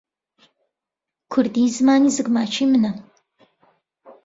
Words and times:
کوردی 1.31 1.65
زمانی 1.77 2.09
زگماکیی 2.17 2.69
منە. 2.71 2.91